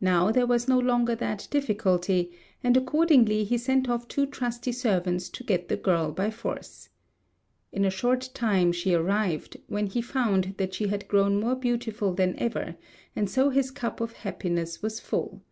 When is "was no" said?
0.44-0.76